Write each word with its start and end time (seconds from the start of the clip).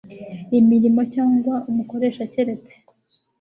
imirimo 0.59 1.01
cyangwa 1.13 1.55
umukoresha 1.69 2.23
keretse 2.33 2.73